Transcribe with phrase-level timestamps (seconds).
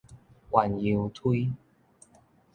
[0.49, 1.53] 鴛鴦梯